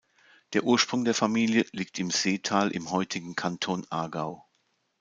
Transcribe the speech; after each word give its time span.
Der 0.53 0.63
Ursprung 0.63 1.05
der 1.05 1.13
Familie 1.13 1.63
liegt 1.73 1.99
im 1.99 2.09
Seetal 2.09 2.71
im 2.71 2.89
heutigen 2.89 3.35
Kanton 3.35 3.85
Aargau. 3.91 4.47